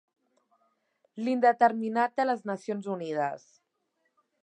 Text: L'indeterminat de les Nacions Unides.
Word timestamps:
L'indeterminat 1.27 2.17
de 2.21 2.27
les 2.31 2.43
Nacions 2.53 2.91
Unides. 2.97 3.49